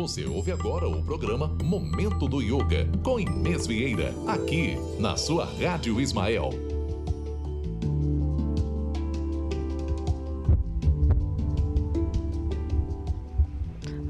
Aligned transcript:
Você 0.00 0.24
ouve 0.24 0.50
agora 0.50 0.88
o 0.88 1.02
programa 1.02 1.54
Momento 1.62 2.26
do 2.26 2.40
Yoga 2.40 2.88
com 3.02 3.20
Inês 3.20 3.66
Vieira, 3.66 4.14
aqui 4.26 4.78
na 4.98 5.14
sua 5.14 5.44
Rádio 5.44 6.00
Ismael. 6.00 6.48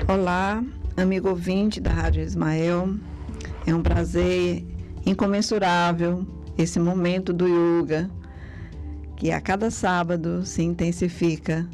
Olá, 0.06 0.62
amigo 0.96 1.28
ouvinte 1.28 1.80
da 1.80 1.90
Rádio 1.90 2.22
Ismael. 2.22 2.94
É 3.66 3.74
um 3.74 3.82
prazer 3.82 4.64
incomensurável 5.04 6.24
esse 6.56 6.78
momento 6.78 7.32
do 7.32 7.48
yoga 7.48 8.08
que 9.16 9.32
a 9.32 9.40
cada 9.40 9.72
sábado 9.72 10.46
se 10.46 10.62
intensifica 10.62 11.68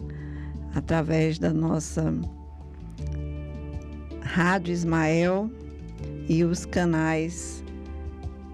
através 0.75 1.39
da 1.39 1.53
nossa 1.53 2.15
Rádio 4.27 4.73
Ismael 4.73 5.49
e 6.29 6.43
os 6.43 6.67
canais 6.67 7.65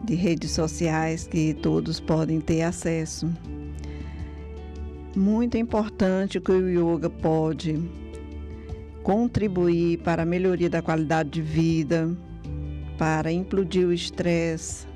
de 0.05 0.15
redes 0.15 0.51
sociais 0.51 1.27
que 1.27 1.55
todos 1.55 1.99
podem 1.99 2.41
ter 2.41 2.63
acesso. 2.63 3.33
Muito 5.17 5.57
importante 5.57 6.39
que 6.41 6.53
o 6.53 6.69
yoga 6.69 7.09
pode 7.09 7.83
contribuir 9.03 9.99
para 9.99 10.23
a 10.23 10.27
melhoria 10.27 10.69
da 10.69 10.83
qualidade 10.83 11.31
de 11.31 11.43
vida, 11.43 12.15
para 12.99 13.33
implodir 13.33 13.87
o 13.87 13.93
estresse. 13.93 14.87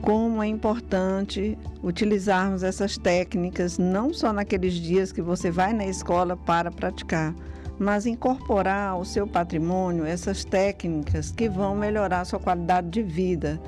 Como 0.00 0.42
é 0.42 0.46
importante 0.46 1.58
utilizarmos 1.82 2.62
essas 2.62 2.96
técnicas 2.96 3.78
não 3.78 4.14
só 4.14 4.32
naqueles 4.32 4.74
dias 4.74 5.12
que 5.12 5.20
você 5.20 5.50
vai 5.50 5.74
na 5.74 5.84
escola 5.84 6.36
para 6.36 6.70
praticar, 6.70 7.34
mas 7.78 8.06
incorporar 8.06 8.90
ao 8.90 9.04
seu 9.04 9.26
patrimônio 9.26 10.04
essas 10.04 10.44
técnicas 10.44 11.30
que 11.30 11.48
vão 11.48 11.76
melhorar 11.76 12.24
sua 12.24 12.40
qualidade 12.40 12.88
de 12.88 13.02
vida, 13.02 13.60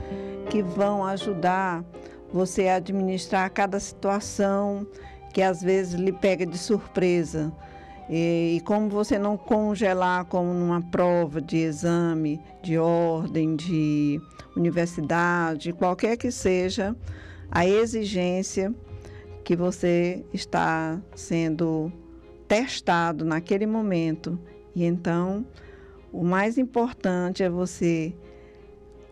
que 0.48 0.62
vão 0.62 1.04
ajudar 1.04 1.84
você 2.32 2.68
a 2.68 2.76
administrar 2.76 3.50
cada 3.50 3.78
situação 3.78 4.86
que 5.32 5.42
às 5.42 5.62
vezes 5.62 5.94
lhe 5.94 6.12
pega 6.12 6.44
de 6.44 6.58
surpresa. 6.58 7.52
E, 8.08 8.56
e, 8.56 8.60
como 8.62 8.88
você 8.88 9.18
não 9.18 9.36
congelar 9.36 10.24
como 10.24 10.52
numa 10.52 10.80
prova 10.80 11.40
de 11.40 11.58
exame, 11.58 12.40
de 12.60 12.76
ordem, 12.76 13.54
de 13.54 14.20
universidade, 14.56 15.72
qualquer 15.72 16.16
que 16.16 16.32
seja 16.32 16.96
a 17.48 17.64
exigência 17.64 18.74
que 19.44 19.54
você 19.54 20.24
está 20.32 21.00
sendo 21.14 21.92
testado 22.50 23.24
naquele 23.24 23.64
momento. 23.64 24.36
E 24.74 24.84
então, 24.84 25.46
o 26.12 26.24
mais 26.24 26.58
importante 26.58 27.44
é 27.44 27.48
você 27.48 28.12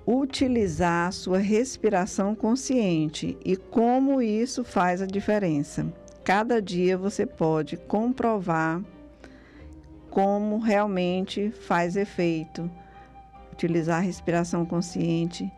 utilizar 0.05 1.07
a 1.07 1.13
sua 1.13 1.39
respiração 1.39 2.35
consciente 2.35 3.39
e 3.45 3.55
como 3.55 4.21
isso 4.21 4.65
faz 4.65 5.01
a 5.01 5.07
diferença. 5.07 5.87
Cada 6.25 6.61
dia 6.61 6.99
você 6.99 7.25
pode 7.25 7.77
comprovar 7.77 8.83
como 10.11 10.59
realmente 10.59 11.53
faz 11.53 11.95
efeito 11.95 12.69
utilizar 13.53 13.99
a 13.99 14.05
respiração 14.05 14.67
consciente 14.67 15.49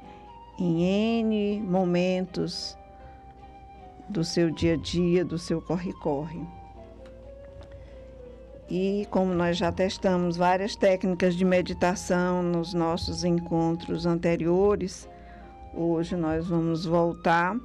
em 0.59 0.83
N 1.20 1.62
momentos 1.62 2.77
do 4.06 4.22
seu 4.22 4.50
dia 4.50 4.75
a 4.75 4.77
dia, 4.77 5.25
do 5.25 5.39
seu 5.39 5.62
corre-corre. 5.62 6.59
E 8.70 9.04
como 9.10 9.34
nós 9.34 9.56
já 9.56 9.72
testamos 9.72 10.36
várias 10.36 10.76
técnicas 10.76 11.34
de 11.34 11.44
meditação 11.44 12.40
nos 12.40 12.72
nossos 12.72 13.24
encontros 13.24 14.06
anteriores, 14.06 15.08
hoje 15.74 16.14
nós 16.14 16.46
vamos 16.46 16.86
voltar, 16.86 17.56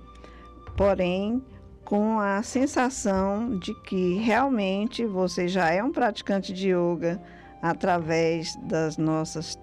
porém 0.76 1.44
com 1.84 2.20
a 2.20 2.42
sensação 2.42 3.60
de 3.60 3.72
que 3.82 4.16
realmente 4.16 5.06
você 5.06 5.48
já 5.48 5.70
é 5.70 5.84
um 5.84 5.92
praticante 5.92 6.52
de 6.52 6.70
yoga 6.70 7.22
através 7.62 8.56
das 8.64 8.98
nossas 8.98 9.60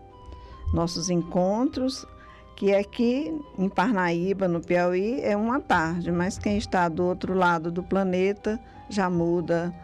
nossos 0.73 1.11
encontros, 1.11 2.07
que 2.57 2.73
aqui 2.73 3.37
em 3.59 3.69
Parnaíba, 3.69 4.49
no 4.49 4.61
Piauí, 4.61 5.21
é 5.21 5.37
uma 5.37 5.61
tarde, 5.61 6.11
mas 6.11 6.39
quem 6.39 6.57
está 6.57 6.89
do 6.89 7.05
outro 7.05 7.35
lado 7.35 7.71
do 7.71 7.83
planeta 7.83 8.59
já 8.89 9.11
muda 9.11 9.75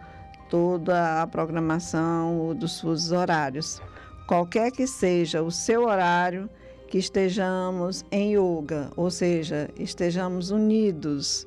toda 0.48 1.22
a 1.22 1.26
programação 1.26 2.54
dos 2.54 2.80
fusos 2.80 3.12
horários. 3.12 3.80
Qualquer 4.26 4.70
que 4.70 4.86
seja 4.86 5.42
o 5.42 5.50
seu 5.50 5.84
horário, 5.84 6.50
que 6.88 6.98
estejamos 6.98 8.04
em 8.10 8.34
yoga, 8.34 8.90
ou 8.96 9.10
seja, 9.10 9.68
estejamos 9.78 10.50
unidos. 10.50 11.46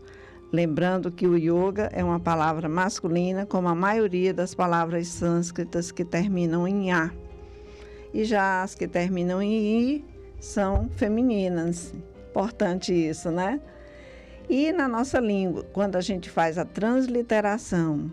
Lembrando 0.52 1.12
que 1.12 1.28
o 1.28 1.38
yoga 1.38 1.90
é 1.94 2.04
uma 2.04 2.20
palavra 2.20 2.68
masculina, 2.68 3.46
como 3.46 3.68
a 3.68 3.76
maioria 3.76 4.34
das 4.34 4.54
palavras 4.54 5.08
sânscritas 5.08 5.92
que 5.92 6.04
terminam 6.04 6.68
em 6.68 6.92
A. 6.92 7.12
E 8.14 8.24
já 8.24 8.62
as 8.62 8.76
que 8.76 8.88
terminam 8.88 9.42
em 9.42 9.54
I 9.54 10.06
são 10.40 10.90
femininas. 10.96 11.94
Importante 12.30 12.94
isso, 12.94 13.32
né? 13.32 13.62
E 14.50 14.72
na 14.72 14.88
nossa 14.88 15.20
língua, 15.20 15.64
quando 15.72 15.96
a 15.96 16.02
gente 16.02 16.30
faz 16.30 16.58
a 16.58 16.66
transliteração 16.66 18.12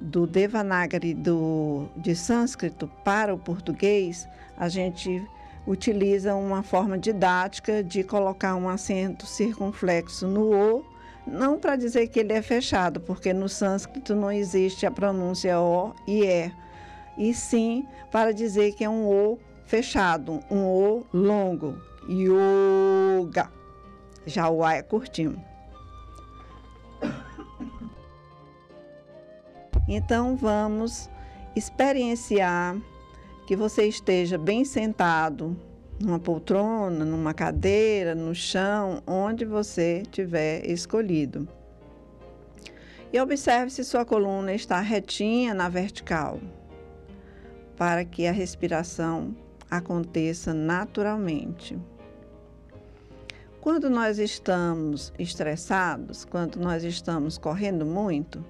do 0.00 0.26
Devanagari 0.26 1.14
do, 1.14 1.88
de 1.96 2.14
sânscrito 2.14 2.90
para 3.04 3.34
o 3.34 3.38
português, 3.38 4.28
a 4.56 4.68
gente 4.68 5.26
utiliza 5.66 6.34
uma 6.34 6.62
forma 6.62 6.96
didática 6.96 7.82
de 7.82 8.04
colocar 8.04 8.54
um 8.54 8.68
acento 8.68 9.26
circunflexo 9.26 10.26
no 10.26 10.52
O, 10.52 10.84
não 11.26 11.58
para 11.58 11.74
dizer 11.74 12.06
que 12.08 12.20
ele 12.20 12.32
é 12.32 12.40
fechado, 12.40 13.00
porque 13.00 13.32
no 13.32 13.48
sânscrito 13.48 14.14
não 14.14 14.30
existe 14.30 14.86
a 14.86 14.90
pronúncia 14.90 15.58
O 15.60 15.92
e 16.06 16.24
E, 16.24 16.52
e 17.18 17.34
sim 17.34 17.86
para 18.12 18.32
dizer 18.32 18.74
que 18.74 18.84
é 18.84 18.88
um 18.88 19.06
O 19.06 19.38
fechado, 19.64 20.40
um 20.50 20.64
O 20.64 21.06
longo, 21.12 21.76
yoga. 22.08 23.50
Já 24.24 24.48
o 24.48 24.64
A 24.64 24.74
é 24.74 24.82
curtinho. 24.82 25.42
Então 29.88 30.36
vamos 30.36 31.08
experienciar 31.54 32.76
que 33.46 33.54
você 33.54 33.86
esteja 33.86 34.36
bem 34.36 34.64
sentado 34.64 35.56
numa 36.00 36.18
poltrona, 36.18 37.04
numa 37.04 37.32
cadeira, 37.32 38.14
no 38.14 38.34
chão, 38.34 39.02
onde 39.06 39.44
você 39.44 40.02
tiver 40.10 40.68
escolhido. 40.68 41.48
E 43.12 43.20
observe 43.20 43.70
se 43.70 43.84
sua 43.84 44.04
coluna 44.04 44.52
está 44.52 44.80
retinha 44.80 45.54
na 45.54 45.68
vertical, 45.68 46.40
para 47.76 48.04
que 48.04 48.26
a 48.26 48.32
respiração 48.32 49.34
aconteça 49.70 50.52
naturalmente. 50.52 51.78
Quando 53.60 53.88
nós 53.88 54.18
estamos 54.18 55.12
estressados, 55.18 56.24
quando 56.24 56.56
nós 56.56 56.84
estamos 56.84 57.38
correndo 57.38 57.86
muito, 57.86 58.44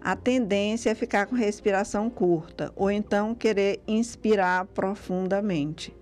a 0.00 0.16
tendência 0.16 0.90
é 0.90 0.94
ficar 0.94 1.26
com 1.26 1.34
respiração 1.34 2.08
curta 2.08 2.72
ou 2.74 2.90
então 2.90 3.34
querer 3.34 3.82
inspirar 3.86 4.64
profundamente. 4.66 5.94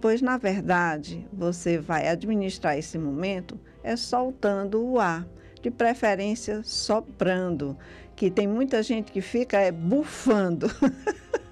Pois, 0.00 0.22
na 0.22 0.36
verdade, 0.36 1.26
você 1.32 1.78
vai 1.78 2.08
administrar 2.08 2.78
esse 2.78 2.98
momento 2.98 3.58
é 3.82 3.96
soltando 3.96 4.82
o 4.82 4.98
ar, 4.98 5.26
de 5.60 5.70
preferência 5.70 6.62
soprando, 6.62 7.76
que 8.16 8.30
tem 8.30 8.46
muita 8.46 8.82
gente 8.82 9.12
que 9.12 9.20
fica 9.20 9.58
é 9.58 9.70
bufando. 9.70 10.68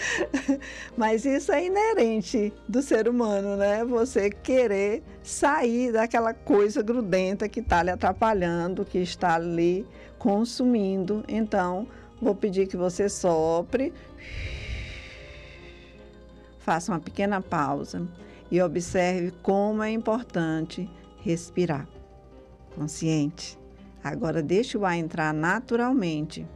Mas 0.96 1.24
isso 1.24 1.52
é 1.52 1.66
inerente 1.66 2.52
do 2.68 2.82
ser 2.82 3.08
humano, 3.08 3.56
né? 3.56 3.84
Você 3.84 4.30
querer 4.30 5.02
sair 5.22 5.92
daquela 5.92 6.34
coisa 6.34 6.82
grudenta 6.82 7.48
que 7.48 7.60
está 7.60 7.82
lhe 7.82 7.90
atrapalhando, 7.90 8.84
que 8.84 8.98
está 8.98 9.34
ali 9.34 9.86
consumindo. 10.18 11.24
Então, 11.28 11.86
vou 12.20 12.34
pedir 12.34 12.66
que 12.66 12.76
você 12.76 13.08
sopre, 13.08 13.92
faça 16.60 16.92
uma 16.92 17.00
pequena 17.00 17.40
pausa 17.40 18.06
e 18.50 18.60
observe 18.60 19.32
como 19.42 19.82
é 19.82 19.90
importante 19.90 20.88
respirar. 21.22 21.88
Consciente. 22.74 23.58
Agora 24.02 24.42
deixe 24.42 24.76
o 24.76 24.84
ar 24.84 24.96
entrar 24.96 25.32
naturalmente 25.32 26.46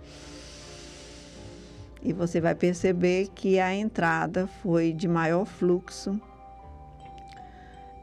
e 2.02 2.12
você 2.12 2.40
vai 2.40 2.54
perceber 2.54 3.28
que 3.34 3.58
a 3.58 3.74
entrada 3.74 4.46
foi 4.46 4.92
de 4.92 5.08
maior 5.08 5.44
fluxo 5.44 6.20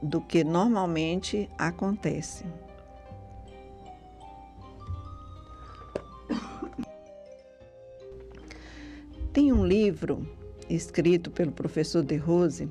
do 0.01 0.19
que 0.19 0.43
normalmente 0.43 1.49
acontece. 1.57 2.45
Tem 9.31 9.51
um 9.51 9.65
livro 9.65 10.27
escrito 10.69 11.31
pelo 11.31 11.51
professor 11.51 12.03
De 12.03 12.17
Rose, 12.17 12.69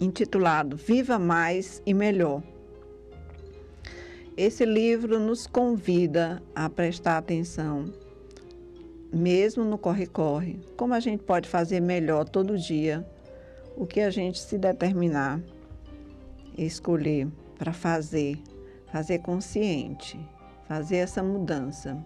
intitulado 0.00 0.76
Viva 0.76 1.18
Mais 1.18 1.82
e 1.86 1.94
Melhor. 1.94 2.42
Esse 4.36 4.64
livro 4.64 5.18
nos 5.18 5.46
convida 5.46 6.42
a 6.54 6.68
prestar 6.68 7.16
atenção, 7.16 7.92
mesmo 9.12 9.64
no 9.64 9.78
corre-corre, 9.78 10.60
como 10.76 10.94
a 10.94 11.00
gente 11.00 11.22
pode 11.22 11.48
fazer 11.48 11.80
melhor 11.80 12.28
todo 12.28 12.58
dia, 12.58 13.06
o 13.76 13.86
que 13.86 14.00
a 14.00 14.10
gente 14.10 14.38
se 14.38 14.58
determinar, 14.58 15.40
escolher 16.56 17.28
para 17.56 17.72
fazer, 17.72 18.38
fazer 18.92 19.20
consciente, 19.20 20.18
fazer 20.66 20.96
essa 20.96 21.22
mudança. 21.22 21.96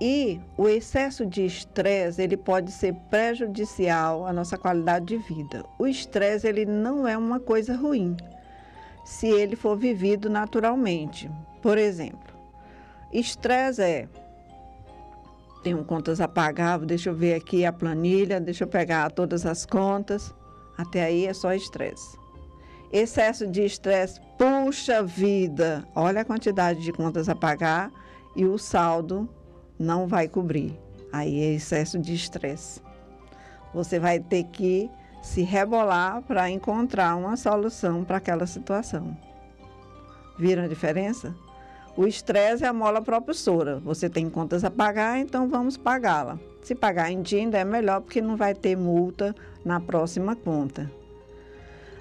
E 0.00 0.38
o 0.58 0.68
excesso 0.68 1.24
de 1.24 1.46
estresse, 1.46 2.20
ele 2.20 2.36
pode 2.36 2.70
ser 2.70 2.94
prejudicial 3.08 4.26
à 4.26 4.32
nossa 4.32 4.58
qualidade 4.58 5.06
de 5.06 5.16
vida. 5.16 5.64
O 5.78 5.86
estresse, 5.86 6.46
ele 6.46 6.66
não 6.66 7.08
é 7.08 7.16
uma 7.16 7.40
coisa 7.40 7.74
ruim, 7.74 8.14
se 9.04 9.26
ele 9.26 9.56
for 9.56 9.76
vivido 9.76 10.28
naturalmente. 10.28 11.30
Por 11.62 11.78
exemplo, 11.78 12.34
estresse 13.10 13.82
é 13.82 14.08
tenho 15.66 15.84
contas 15.84 16.20
a 16.20 16.28
pagar, 16.28 16.78
deixa 16.78 17.10
eu 17.10 17.14
ver 17.14 17.34
aqui 17.34 17.64
a 17.64 17.72
planilha, 17.72 18.40
deixa 18.40 18.62
eu 18.62 18.68
pegar 18.68 19.10
todas 19.10 19.44
as 19.44 19.66
contas. 19.66 20.32
Até 20.78 21.02
aí 21.02 21.26
é 21.26 21.34
só 21.34 21.52
estresse. 21.52 22.16
Excesso 22.92 23.48
de 23.48 23.64
estresse, 23.64 24.20
puxa 24.38 25.02
vida, 25.02 25.84
olha 25.92 26.20
a 26.20 26.24
quantidade 26.24 26.82
de 26.82 26.92
contas 26.92 27.28
a 27.28 27.34
pagar 27.34 27.90
e 28.36 28.44
o 28.44 28.56
saldo 28.56 29.28
não 29.76 30.06
vai 30.06 30.28
cobrir. 30.28 30.78
Aí 31.12 31.40
é 31.40 31.54
excesso 31.54 31.98
de 31.98 32.14
estresse. 32.14 32.80
Você 33.74 33.98
vai 33.98 34.20
ter 34.20 34.44
que 34.44 34.88
se 35.20 35.42
rebolar 35.42 36.22
para 36.22 36.48
encontrar 36.48 37.16
uma 37.16 37.36
solução 37.36 38.04
para 38.04 38.18
aquela 38.18 38.46
situação. 38.46 39.18
Viram 40.38 40.62
a 40.62 40.68
diferença? 40.68 41.34
O 41.96 42.06
estresse 42.06 42.62
é 42.62 42.68
a 42.68 42.72
mola 42.74 43.00
propulsora. 43.00 43.78
Você 43.78 44.10
tem 44.10 44.28
contas 44.28 44.64
a 44.64 44.70
pagar, 44.70 45.18
então 45.18 45.48
vamos 45.48 45.78
pagá-la. 45.78 46.38
Se 46.62 46.74
pagar 46.74 47.10
em 47.10 47.22
dia 47.22 47.38
ainda 47.38 47.58
é 47.58 47.64
melhor 47.64 48.02
porque 48.02 48.20
não 48.20 48.36
vai 48.36 48.54
ter 48.54 48.76
multa 48.76 49.34
na 49.64 49.80
próxima 49.80 50.36
conta. 50.36 50.90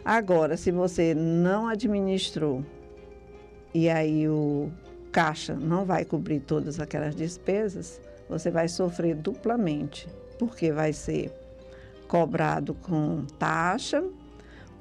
Agora, 0.03 0.57
se 0.57 0.69
você 0.69 1.15
não 1.15 1.67
administrou 1.67 2.63
e 3.73 3.89
aí 3.89 4.27
o 4.27 4.69
caixa 5.11 5.53
não 5.55 5.85
vai 5.85 6.03
cobrir 6.03 6.41
todas 6.41 6.79
aquelas 6.79 7.15
despesas, 7.15 8.01
você 8.29 8.51
vai 8.51 8.67
sofrer 8.67 9.15
duplamente, 9.15 10.09
porque 10.37 10.73
vai 10.73 10.91
ser 10.91 11.31
cobrado 12.07 12.73
com 12.73 13.25
taxa, 13.39 14.03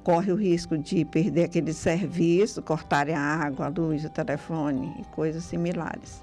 corre 0.05 0.31
o 0.31 0.37
risco 0.37 0.77
de 0.77 1.05
perder 1.07 1.45
aquele 1.45 1.73
serviço, 1.73 2.63
cortarem 2.63 3.15
a 3.15 3.21
água, 3.21 3.67
a 3.67 3.69
luz, 3.69 4.05
o 4.05 4.11
telefone 4.11 4.95
e 5.01 5.05
coisas 5.07 5.43
similares. 5.45 6.23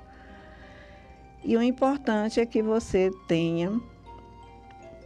E 1.44 1.58
o 1.58 1.62
importante 1.62 2.40
é 2.40 2.46
que 2.46 2.62
você 2.62 3.12
tenha 3.28 3.82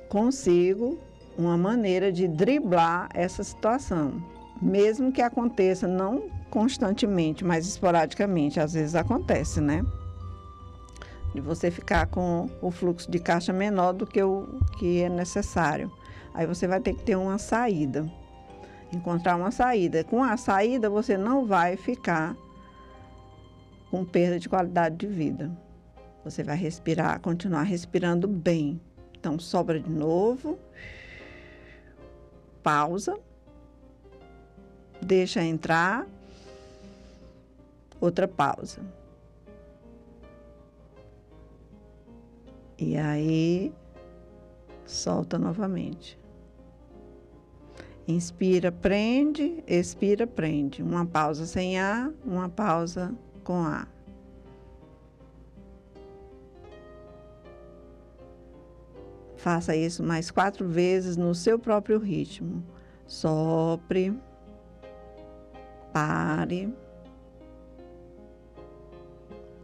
consigo 0.10 1.00
uma 1.38 1.58
maneira 1.58 2.12
de 2.12 2.28
driblar 2.28 3.10
essa 3.14 3.44
situação, 3.44 4.22
mesmo 4.62 5.12
que 5.12 5.22
aconteça 5.22 5.88
não 5.88 6.24
constantemente, 6.50 7.44
mas 7.44 7.66
esporadicamente, 7.66 8.60
às 8.60 8.74
vezes 8.74 8.96
acontece, 8.96 9.62
né? 9.62 9.86
De 11.34 11.40
você 11.40 11.72
ficar 11.72 12.08
com 12.08 12.50
o 12.62 12.72
fluxo 12.72 13.10
de 13.10 13.20
caixa 13.20 13.54
menor 13.54 13.94
do 13.94 14.06
que 14.06 14.22
o 14.22 14.60
que 14.78 15.02
é 15.02 15.10
necessário. 15.10 15.92
Aí 16.34 16.46
você 16.46 16.68
vai 16.68 16.82
ter 16.82 16.94
que 16.94 17.04
ter 17.04 17.16
uma 17.16 17.38
saída. 17.38 18.10
Encontrar 18.94 19.36
uma 19.36 19.52
saída. 19.52 20.04
Com 20.04 20.24
a 20.24 20.38
saída, 20.38 20.90
você 20.90 21.18
não 21.18 21.46
vai 21.46 21.76
ficar 21.76 22.36
com 23.90 24.04
perda 24.06 24.40
de 24.40 24.50
qualidade 24.50 24.96
de 24.96 25.08
vida. 25.08 25.52
Você 26.24 26.44
vai 26.44 26.58
respirar, 26.58 27.20
continuar 27.20 27.64
respirando 27.64 28.28
bem. 28.28 28.82
Então, 29.18 29.38
sobra 29.40 29.80
de 29.80 29.90
novo. 29.90 30.58
Pausa. 32.64 33.18
Deixa 35.02 35.44
entrar 35.44 36.08
outra 38.00 38.28
pausa. 38.28 38.82
E 42.78 42.98
aí, 42.98 43.74
solta 44.86 45.40
novamente. 45.40 46.20
Inspira, 48.08 48.72
prende, 48.72 49.64
expira, 49.68 50.28
prende. 50.28 50.84
Uma 50.84 51.06
pausa 51.06 51.46
sem 51.46 51.80
ar, 51.80 52.12
uma 52.24 52.48
pausa 52.48 53.14
com 53.44 53.64
ar. 53.64 53.88
Faça 59.38 59.76
isso 59.76 60.04
mais 60.04 60.32
quatro 60.32 60.68
vezes 60.68 61.18
no 61.18 61.34
seu 61.36 61.58
próprio 61.60 62.00
ritmo. 62.00 62.64
Sopre, 63.08 64.14
pare 65.94 66.74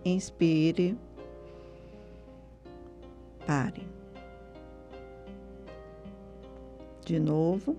inspire, 0.03 0.97
pare. 3.45 3.87
De 7.05 7.19
novo, 7.19 7.75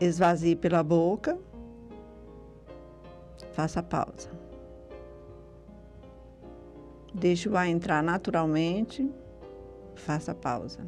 esvazie 0.00 0.56
pela 0.56 0.82
boca, 0.82 1.38
faça 3.52 3.82
pausa. 3.82 4.30
Deixe 7.14 7.48
o 7.48 7.56
ar 7.56 7.66
entrar 7.68 8.02
naturalmente, 8.02 9.10
faça 9.94 10.34
pausa. 10.34 10.86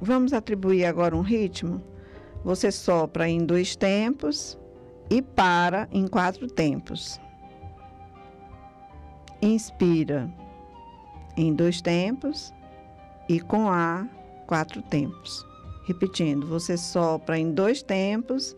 Vamos 0.00 0.32
atribuir 0.32 0.84
agora 0.84 1.16
um 1.16 1.20
ritmo. 1.20 1.80
Você 2.42 2.70
sopra 2.70 3.28
em 3.28 3.38
dois 3.46 3.76
tempos 3.76 4.58
e 5.08 5.22
para 5.22 5.88
em 5.92 6.06
quatro 6.06 6.48
tempos. 6.48 7.20
Inspira 9.40 10.28
em 11.36 11.54
dois 11.54 11.80
tempos 11.80 12.52
e 13.28 13.40
com 13.40 13.68
ar 13.68 14.06
quatro 14.46 14.82
tempos. 14.82 15.46
Repetindo, 15.84 16.46
você 16.46 16.76
sopra 16.76 17.38
em 17.38 17.52
dois 17.52 17.82
tempos, 17.82 18.56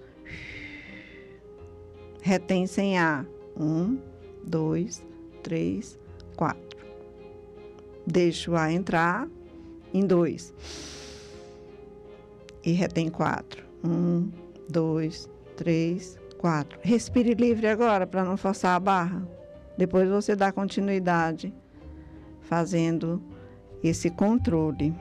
retém 2.23 2.67
sem 2.67 2.99
ar. 2.99 3.27
Um, 3.57 3.99
dois, 4.45 5.05
três, 5.43 5.99
quatro. 6.37 6.79
Deixa 8.07 8.51
o 8.51 8.57
ar 8.57 8.71
entrar 8.71 9.29
em 9.93 10.07
dois. 10.07 10.55
E 12.65 12.73
retém 12.73 13.09
quatro. 13.09 13.65
Um, 13.85 14.31
dois, 14.69 15.29
três, 15.57 16.19
Quatro. 16.39 16.79
Respire 16.83 17.35
livre 17.35 17.67
agora 17.67 18.07
para 18.07 18.25
não 18.25 18.37
forçar 18.37 18.77
a 18.77 18.81
barra. 18.81 19.27
Depois 19.77 20.09
você 20.09 20.37
dá 20.37 20.53
continuidade 20.53 21.53
fazendo 22.43 23.23
esse 23.83 24.11
controle. 24.11 24.95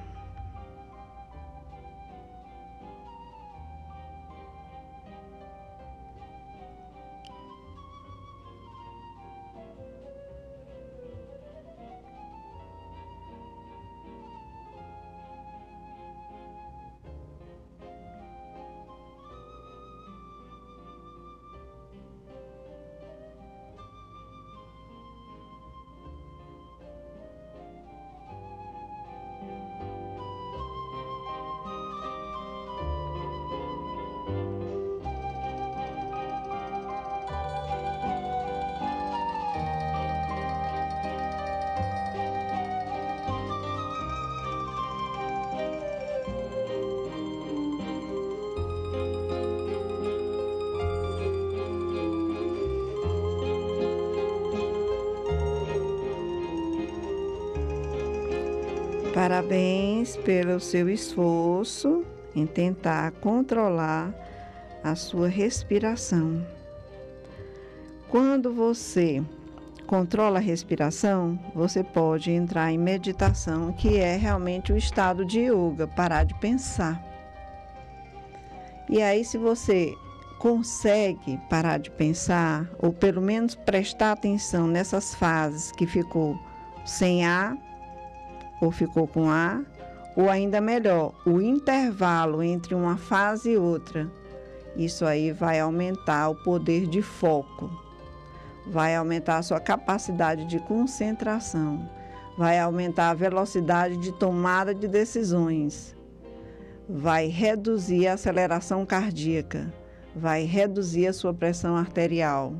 Parabéns 59.28 60.16
pelo 60.18 60.60
seu 60.60 60.88
esforço 60.88 62.06
em 62.36 62.46
tentar 62.46 63.12
controlar 63.14 64.14
a 64.84 64.94
sua 64.94 65.28
respiração. 65.28 66.46
Quando 68.08 68.54
você 68.54 69.24
controla 69.88 70.38
a 70.38 70.42
respiração, 70.42 71.40
você 71.56 71.84
pode 71.84 72.30
entrar 72.30 72.72
em 72.72 72.78
meditação, 72.78 73.74
que 73.74 73.98
é 73.98 74.16
realmente 74.16 74.72
o 74.72 74.78
estado 74.78 75.26
de 75.26 75.40
yoga, 75.40 75.88
parar 75.88 76.24
de 76.24 76.36
pensar. 76.36 77.04
E 78.88 79.02
aí, 79.02 79.26
se 79.26 79.40
você 79.40 79.92
consegue 80.38 81.40
parar 81.50 81.80
de 81.80 81.90
pensar, 81.90 82.70
ou 82.78 82.94
pelo 82.94 83.24
menos 83.24 83.56
prestar 83.56 84.12
atenção 84.12 84.68
nessas 84.68 85.16
fases 85.16 85.72
que 85.72 85.88
ficou 85.88 86.38
sem 86.86 87.26
ar, 87.26 87.58
ou 88.62 88.72
ficou 88.72 89.08
com 89.08 89.30
ar, 89.30 89.64
ou 90.16 90.30
ainda 90.30 90.62
melhor, 90.62 91.14
o 91.26 91.42
intervalo 91.42 92.42
entre 92.42 92.74
uma 92.74 92.98
fase 92.98 93.52
e 93.52 93.58
outra. 93.58 94.10
Isso 94.76 95.06
aí 95.06 95.32
vai 95.32 95.60
aumentar 95.60 96.30
o 96.30 96.36
poder 96.36 96.88
de 96.88 97.02
foco, 97.02 97.70
vai 98.68 98.96
aumentar 98.96 99.38
a 99.38 99.44
sua 99.44 99.60
capacidade 99.60 100.46
de 100.46 100.60
concentração, 100.60 101.90
vai 102.38 102.60
aumentar 102.60 103.10
a 103.10 103.14
velocidade 103.14 103.98
de 103.98 104.12
tomada 104.14 104.74
de 104.74 104.88
decisões, 104.88 105.96
vai 106.88 107.28
reduzir 107.28 108.08
a 108.08 108.14
aceleração 108.14 108.86
cardíaca, 108.86 109.74
vai 110.16 110.44
reduzir 110.44 111.08
a 111.08 111.14
sua 111.14 111.34
pressão 111.34 111.76
arterial, 111.76 112.54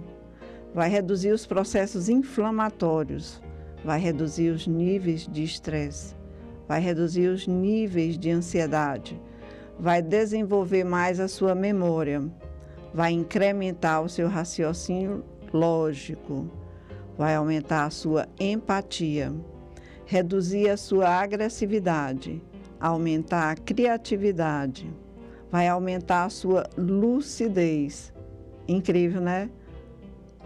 vai 0.74 0.90
reduzir 0.90 1.32
os 1.32 1.46
processos 1.46 2.10
inflamatórios, 2.10 3.42
vai 3.86 4.00
reduzir 4.00 4.50
os 4.50 4.66
níveis 4.66 5.28
de 5.28 5.44
estresse, 5.44 6.16
vai 6.68 6.82
reduzir 6.82 7.28
os 7.28 7.46
níveis 7.46 8.18
de 8.18 8.32
ansiedade, 8.32 9.22
vai 9.80 10.02
desenvolver 10.02 10.84
mais 10.84 11.20
a 11.20 11.28
sua 11.28 11.54
memória, 11.54 12.24
vai 12.92 13.12
incrementar 13.12 14.02
o 14.02 14.10
seu 14.10 14.28
raciocínio 14.28 15.24
lógico, 15.54 16.50
vai 17.16 17.36
aumentar 17.36 17.86
a 17.86 17.92
sua 17.92 18.28
empatia, 18.40 19.32
reduzir 20.08 20.68
a 20.68 20.78
sua 20.78 21.08
agressividade, 21.08 22.42
aumentar 22.80 23.52
a 23.52 23.56
criatividade, 23.56 24.92
vai 25.52 25.68
aumentar 25.68 26.26
a 26.26 26.30
sua 26.30 26.64
lucidez. 26.76 28.12
Incrível, 28.68 29.22
né? 29.22 29.48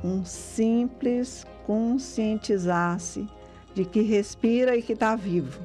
Um 0.04 0.26
simples 0.26 1.48
conscientizar-se 1.70 3.28
de 3.76 3.86
que 3.86 4.02
respira 4.02 4.76
e 4.76 4.82
que 4.82 4.94
está 4.94 5.16
vivo. 5.16 5.62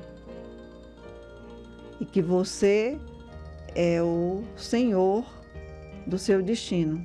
E 1.98 2.04
que 2.04 2.20
você 2.20 2.98
é 3.74 4.02
o 4.02 4.42
senhor 4.54 5.24
do 6.06 6.18
seu 6.18 6.42
destino. 6.42 7.02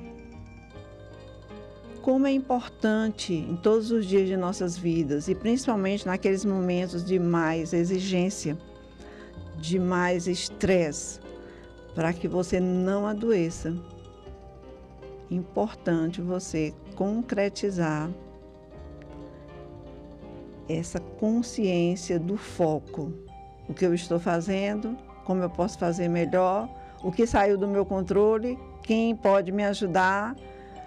Como 2.01 2.27
é 2.27 2.31
importante 2.33 3.33
em 3.33 3.55
todos 3.55 3.89
os 3.89 4.05
dias 4.05 4.27
de 4.27 4.35
nossas 4.35 4.77
vidas 4.77 5.29
e 5.29 5.35
principalmente 5.35 6.05
naqueles 6.05 6.43
momentos 6.43 7.01
de 7.01 7.17
mais 7.17 7.71
exigência, 7.71 8.57
de 9.61 9.79
mais 9.79 10.27
estresse, 10.27 11.21
para 11.95 12.11
que 12.11 12.27
você 12.27 12.59
não 12.59 13.07
adoeça. 13.07 13.73
Importante 15.31 16.19
você 16.19 16.73
concretizar 16.97 18.11
essa 20.69 20.99
consciência 20.99 22.19
do 22.19 22.37
foco. 22.37 23.11
O 23.67 23.73
que 23.73 23.85
eu 23.85 23.93
estou 23.93 24.19
fazendo, 24.19 24.95
como 25.25 25.41
eu 25.41 25.49
posso 25.49 25.77
fazer 25.79 26.07
melhor, 26.07 26.69
o 27.03 27.11
que 27.11 27.25
saiu 27.25 27.57
do 27.57 27.67
meu 27.67 27.85
controle, 27.85 28.57
quem 28.83 29.15
pode 29.15 29.51
me 29.51 29.63
ajudar, 29.65 30.35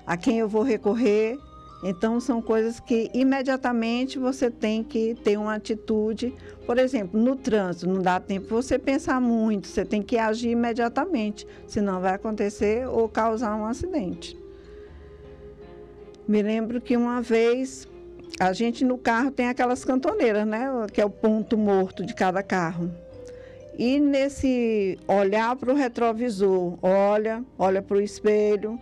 a 0.07 0.17
quem 0.17 0.39
eu 0.39 0.49
vou 0.49 0.63
recorrer. 0.63 1.39
Então, 1.85 2.21
são 2.21 2.41
coisas 2.41 2.79
que 2.79 3.11
imediatamente 3.13 4.19
você 4.19 4.49
tem 4.49 4.85
que 4.85 5.17
ter 5.17 5.37
uma 5.37 5.55
atitude. 5.55 6.33
Por 6.65 6.79
exemplo, 6.79 7.21
no 7.21 7.35
trânsito, 7.35 7.89
não 7.89 8.01
dá 8.01 8.21
tempo 8.21 8.49
você 8.49 8.79
pensar 8.79 9.21
muito, 9.21 9.67
você 9.67 9.85
tem 9.85 10.01
que 10.01 10.17
agir 10.17 10.51
imediatamente, 10.51 11.45
senão 11.67 12.01
vai 12.01 12.15
acontecer 12.15 12.87
ou 12.89 13.09
causar 13.09 13.57
um 13.57 13.65
acidente. 13.65 14.39
Me 16.27 16.41
lembro 16.41 16.81
que 16.81 16.97
uma 16.97 17.21
vez 17.21 17.89
a 18.43 18.53
gente 18.53 18.85
no 18.85 18.99
carro 18.99 19.31
tem 19.31 19.49
aquelas 19.49 19.85
cantoneiras, 19.85 20.45
né? 20.45 20.69
Que 20.93 21.01
é 21.01 21.05
o 21.05 21.11
ponto 21.11 21.57
morto 21.57 22.05
de 22.05 22.13
cada 22.13 22.43
carro. 22.43 22.91
E 23.79 24.01
nesse 24.01 24.99
olhar 25.07 25.55
para 25.55 25.73
o 25.73 25.77
retrovisor, 25.77 26.77
olha, 26.83 27.45
olha 27.57 27.81
para 27.81 27.97
o 27.97 28.01
espelho, 28.01 28.81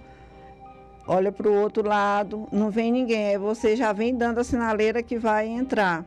olha 1.06 1.30
para 1.30 1.46
o 1.46 1.54
outro 1.54 1.86
lado, 1.86 2.48
não 2.50 2.70
vem 2.70 2.90
ninguém. 2.90 3.28
Aí 3.28 3.38
você 3.38 3.76
já 3.76 3.92
vem 3.92 4.16
dando 4.16 4.40
a 4.40 4.44
sinaleira 4.44 5.02
que 5.02 5.18
vai 5.18 5.46
entrar, 5.46 6.06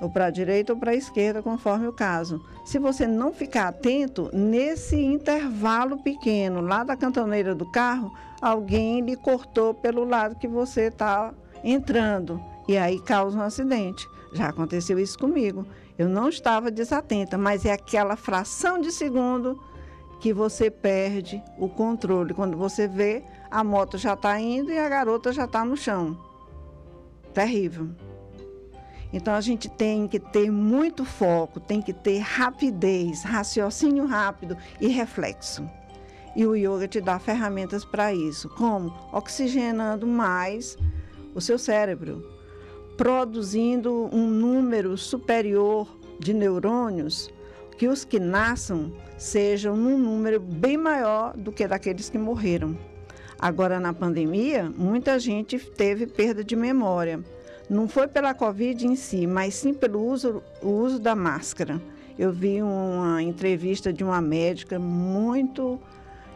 ou 0.00 0.10
para 0.10 0.26
a 0.26 0.30
direita 0.30 0.72
ou 0.72 0.78
para 0.78 0.90
a 0.90 0.96
esquerda, 0.96 1.40
conforme 1.40 1.86
o 1.86 1.92
caso. 1.92 2.44
Se 2.64 2.80
você 2.80 3.06
não 3.06 3.32
ficar 3.32 3.68
atento, 3.68 4.28
nesse 4.32 4.96
intervalo 4.96 5.98
pequeno 5.98 6.60
lá 6.60 6.82
da 6.82 6.96
cantoneira 6.96 7.54
do 7.54 7.70
carro, 7.70 8.12
alguém 8.40 9.00
lhe 9.00 9.14
cortou 9.14 9.72
pelo 9.72 10.04
lado 10.04 10.34
que 10.34 10.48
você 10.48 10.88
está 10.88 11.32
entrando 11.62 12.51
e 12.68 12.76
aí 12.76 13.00
causa 13.00 13.38
um 13.38 13.42
acidente. 13.42 14.08
Já 14.32 14.48
aconteceu 14.48 14.98
isso 14.98 15.18
comigo. 15.18 15.66
Eu 15.98 16.08
não 16.08 16.28
estava 16.28 16.70
desatenta, 16.70 17.36
mas 17.36 17.64
é 17.64 17.72
aquela 17.72 18.16
fração 18.16 18.80
de 18.80 18.90
segundo 18.90 19.60
que 20.20 20.32
você 20.32 20.70
perde 20.70 21.42
o 21.58 21.68
controle. 21.68 22.32
Quando 22.32 22.56
você 22.56 22.88
vê, 22.88 23.22
a 23.50 23.62
moto 23.62 23.98
já 23.98 24.14
está 24.14 24.40
indo 24.40 24.70
e 24.72 24.78
a 24.78 24.88
garota 24.88 25.32
já 25.32 25.44
está 25.44 25.64
no 25.64 25.76
chão. 25.76 26.18
Terrível. 27.34 27.90
Então 29.12 29.34
a 29.34 29.40
gente 29.42 29.68
tem 29.68 30.08
que 30.08 30.18
ter 30.18 30.50
muito 30.50 31.04
foco, 31.04 31.60
tem 31.60 31.82
que 31.82 31.92
ter 31.92 32.18
rapidez, 32.18 33.22
raciocínio 33.22 34.06
rápido 34.06 34.56
e 34.80 34.88
reflexo. 34.88 35.68
E 36.34 36.46
o 36.46 36.56
yoga 36.56 36.88
te 36.88 36.98
dá 36.98 37.18
ferramentas 37.18 37.84
para 37.84 38.14
isso. 38.14 38.48
Como? 38.48 38.94
Oxigenando 39.12 40.06
mais 40.06 40.78
o 41.34 41.40
seu 41.42 41.58
cérebro 41.58 42.31
produzindo 42.96 44.08
um 44.12 44.26
número 44.26 44.96
superior 44.96 45.88
de 46.18 46.32
neurônios, 46.32 47.30
que 47.76 47.88
os 47.88 48.04
que 48.04 48.20
nasçam 48.20 48.92
sejam 49.18 49.76
num 49.76 49.98
número 49.98 50.38
bem 50.38 50.76
maior 50.76 51.36
do 51.36 51.52
que 51.52 51.66
daqueles 51.66 52.08
que 52.08 52.18
morreram. 52.18 52.76
Agora, 53.38 53.80
na 53.80 53.92
pandemia, 53.92 54.72
muita 54.76 55.18
gente 55.18 55.58
teve 55.58 56.06
perda 56.06 56.44
de 56.44 56.54
memória. 56.54 57.20
Não 57.68 57.88
foi 57.88 58.06
pela 58.06 58.34
Covid 58.34 58.86
em 58.86 58.94
si, 58.94 59.26
mas 59.26 59.54
sim 59.54 59.74
pelo 59.74 60.04
uso, 60.04 60.42
uso 60.62 61.00
da 61.00 61.16
máscara. 61.16 61.80
Eu 62.18 62.30
vi 62.30 62.62
uma 62.62 63.22
entrevista 63.22 63.92
de 63.92 64.04
uma 64.04 64.20
médica 64.20 64.78
muito 64.78 65.80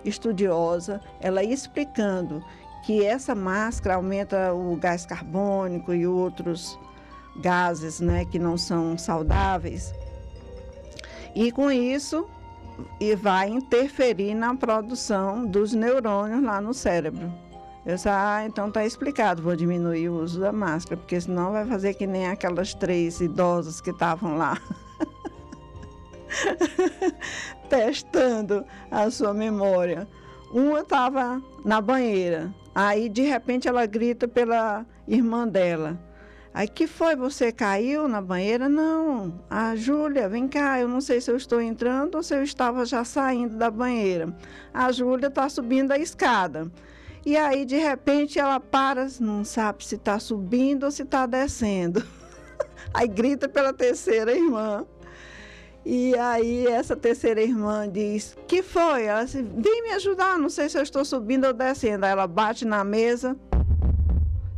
estudiosa, 0.04 1.00
ela 1.20 1.44
explicando 1.44 2.42
que 2.86 3.04
essa 3.04 3.34
máscara 3.34 3.96
aumenta 3.96 4.54
o 4.54 4.76
gás 4.76 5.04
carbônico 5.04 5.92
e 5.92 6.06
outros 6.06 6.78
gases 7.40 8.00
né, 8.00 8.24
que 8.24 8.38
não 8.38 8.56
são 8.56 8.96
saudáveis. 8.96 9.92
E 11.34 11.50
com 11.50 11.68
isso, 11.68 12.28
e 13.00 13.16
vai 13.16 13.48
interferir 13.48 14.34
na 14.34 14.54
produção 14.54 15.44
dos 15.44 15.74
neurônios 15.74 16.44
lá 16.44 16.60
no 16.60 16.72
cérebro. 16.72 17.32
Eu 17.84 17.96
disse, 17.96 18.08
ah, 18.08 18.44
então 18.46 18.68
está 18.68 18.86
explicado, 18.86 19.42
vou 19.42 19.56
diminuir 19.56 20.08
o 20.08 20.22
uso 20.22 20.38
da 20.38 20.52
máscara, 20.52 20.96
porque 20.96 21.20
senão 21.20 21.52
vai 21.52 21.66
fazer 21.66 21.94
que 21.94 22.06
nem 22.06 22.28
aquelas 22.28 22.72
três 22.72 23.20
idosas 23.20 23.80
que 23.80 23.90
estavam 23.90 24.36
lá. 24.36 24.56
testando 27.68 28.64
a 28.90 29.10
sua 29.10 29.34
memória. 29.34 30.08
Uma 30.52 30.80
estava 30.80 31.42
na 31.64 31.80
banheira, 31.80 32.54
aí 32.76 33.08
de 33.08 33.22
repente 33.22 33.66
ela 33.66 33.86
grita 33.86 34.28
pela 34.28 34.84
irmã 35.08 35.48
dela. 35.48 35.98
Aí 36.52 36.68
que 36.68 36.86
foi? 36.86 37.16
Você 37.16 37.50
caiu 37.50 38.06
na 38.06 38.20
banheira? 38.20 38.68
Não. 38.68 39.40
A 39.48 39.74
Júlia, 39.74 40.28
vem 40.28 40.46
cá, 40.46 40.78
eu 40.78 40.86
não 40.86 41.00
sei 41.00 41.22
se 41.22 41.30
eu 41.30 41.36
estou 41.38 41.58
entrando 41.58 42.16
ou 42.16 42.22
se 42.22 42.34
eu 42.34 42.42
estava 42.42 42.84
já 42.84 43.02
saindo 43.02 43.56
da 43.56 43.70
banheira. 43.70 44.34
A 44.74 44.92
Júlia 44.92 45.28
está 45.28 45.48
subindo 45.48 45.92
a 45.92 45.98
escada. 45.98 46.70
E 47.24 47.34
aí, 47.34 47.64
de 47.64 47.76
repente, 47.76 48.38
ela 48.38 48.60
para, 48.60 49.06
não 49.20 49.42
sabe 49.42 49.82
se 49.82 49.94
está 49.94 50.18
subindo 50.18 50.84
ou 50.84 50.90
se 50.90 51.02
está 51.02 51.24
descendo. 51.24 52.04
aí 52.92 53.08
grita 53.08 53.48
pela 53.48 53.72
terceira 53.72 54.32
irmã. 54.36 54.86
E 55.88 56.18
aí 56.18 56.66
essa 56.66 56.96
terceira 56.96 57.40
irmã 57.40 57.88
diz: 57.88 58.36
"Que 58.48 58.60
foi?" 58.60 59.04
Ela 59.04 59.22
disse: 59.22 59.40
"Vem 59.40 59.84
me 59.84 59.90
ajudar, 59.90 60.36
não 60.36 60.48
sei 60.48 60.68
se 60.68 60.76
eu 60.76 60.82
estou 60.82 61.04
subindo 61.04 61.46
ou 61.46 61.52
descendo". 61.52 62.04
Aí 62.04 62.10
ela 62.10 62.26
bate 62.26 62.64
na 62.64 62.82
mesa. 62.82 63.36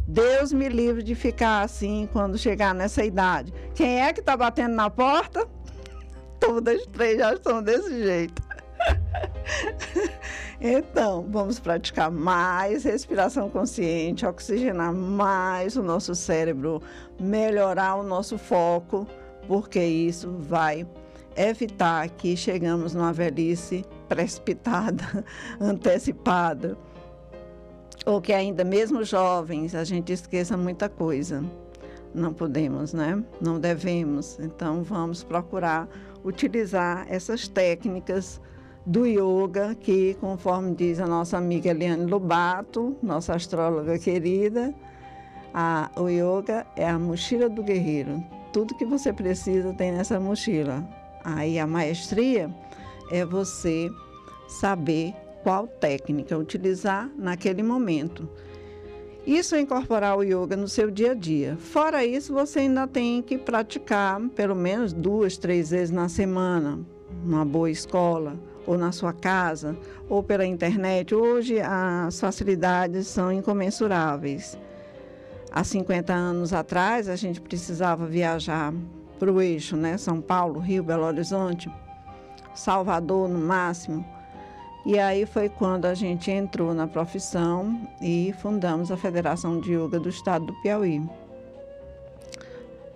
Deus 0.06 0.54
me 0.54 0.70
livre 0.70 1.02
de 1.02 1.14
ficar 1.14 1.60
assim 1.60 2.08
quando 2.14 2.38
chegar 2.38 2.74
nessa 2.74 3.04
idade. 3.04 3.52
Quem 3.74 4.00
é 4.00 4.10
que 4.10 4.20
está 4.20 4.34
batendo 4.38 4.74
na 4.74 4.88
porta? 4.88 5.46
povo 6.40 6.62
das 6.62 6.86
três 6.86 7.18
já 7.18 7.34
estão 7.34 7.62
desse 7.62 8.02
jeito. 8.02 8.42
Então, 10.60 11.24
vamos 11.30 11.60
praticar 11.60 12.10
mais 12.10 12.82
respiração 12.82 13.48
consciente, 13.48 14.26
oxigenar 14.26 14.92
mais 14.92 15.76
o 15.76 15.84
nosso 15.84 16.16
cérebro, 16.16 16.82
melhorar 17.20 17.94
o 17.94 18.02
nosso 18.02 18.36
foco, 18.36 19.06
porque 19.46 19.80
isso 19.80 20.32
vai 20.40 20.84
evitar 21.38 22.08
que 22.10 22.36
chegamos 22.36 22.94
numa 22.94 23.12
velhice 23.12 23.84
precipitada, 24.08 25.24
antecipada, 25.60 26.76
ou 28.04 28.20
que 28.20 28.32
ainda 28.32 28.64
mesmo 28.64 29.04
jovens 29.04 29.74
a 29.74 29.84
gente 29.84 30.12
esqueça 30.12 30.56
muita 30.56 30.88
coisa. 30.88 31.44
Não 32.14 32.32
podemos, 32.32 32.92
né? 32.92 33.22
Não 33.40 33.60
devemos. 33.60 34.38
Então 34.40 34.82
vamos 34.82 35.22
procurar 35.22 35.88
utilizar 36.24 37.06
essas 37.08 37.46
técnicas 37.46 38.40
do 38.84 39.06
yoga, 39.06 39.74
que, 39.74 40.14
conforme 40.14 40.74
diz 40.74 40.98
a 40.98 41.06
nossa 41.06 41.36
amiga 41.36 41.70
Eliane 41.70 42.06
Lobato, 42.06 42.96
nossa 43.02 43.34
astróloga 43.34 43.98
querida, 43.98 44.74
a, 45.52 45.90
o 45.96 46.08
yoga 46.08 46.66
é 46.74 46.88
a 46.88 46.98
mochila 46.98 47.48
do 47.50 47.62
guerreiro. 47.62 48.24
Tudo 48.52 48.74
que 48.74 48.86
você 48.86 49.12
precisa 49.12 49.74
tem 49.74 49.92
nessa 49.92 50.18
mochila. 50.18 50.82
Aí 51.24 51.58
a 51.58 51.66
maestria 51.66 52.54
é 53.10 53.24
você 53.24 53.90
saber 54.48 55.14
qual 55.42 55.66
técnica 55.66 56.36
utilizar 56.36 57.10
naquele 57.16 57.62
momento. 57.62 58.28
Isso 59.26 59.54
é 59.54 59.60
incorporar 59.60 60.16
o 60.16 60.22
yoga 60.22 60.56
no 60.56 60.68
seu 60.68 60.90
dia 60.90 61.10
a 61.10 61.14
dia. 61.14 61.56
Fora 61.58 62.04
isso, 62.04 62.32
você 62.32 62.60
ainda 62.60 62.86
tem 62.86 63.20
que 63.20 63.36
praticar 63.36 64.20
pelo 64.30 64.54
menos 64.54 64.92
duas, 64.92 65.36
três 65.36 65.70
vezes 65.70 65.90
na 65.90 66.08
semana, 66.08 66.80
numa 67.24 67.44
boa 67.44 67.70
escola, 67.70 68.36
ou 68.66 68.78
na 68.78 68.92
sua 68.92 69.12
casa, 69.12 69.76
ou 70.08 70.22
pela 70.22 70.46
internet. 70.46 71.14
Hoje 71.14 71.60
as 71.60 72.18
facilidades 72.18 73.06
são 73.06 73.30
incomensuráveis. 73.30 74.58
Há 75.50 75.64
50 75.64 76.12
anos 76.12 76.52
atrás, 76.52 77.08
a 77.08 77.16
gente 77.16 77.40
precisava 77.40 78.06
viajar 78.06 78.72
para 79.18 79.32
o 79.32 79.40
eixo, 79.40 79.76
né? 79.76 79.96
São 79.96 80.20
Paulo, 80.20 80.60
Rio, 80.60 80.82
Belo 80.82 81.04
Horizonte, 81.04 81.70
Salvador 82.54 83.28
no 83.28 83.38
máximo. 83.38 84.04
E 84.86 84.98
aí 84.98 85.26
foi 85.26 85.48
quando 85.48 85.84
a 85.84 85.94
gente 85.94 86.30
entrou 86.30 86.72
na 86.72 86.86
profissão 86.86 87.80
e 88.00 88.34
fundamos 88.40 88.90
a 88.90 88.96
Federação 88.96 89.60
de 89.60 89.74
Yoga 89.74 89.98
do 89.98 90.08
Estado 90.08 90.46
do 90.46 90.54
Piauí 90.62 91.02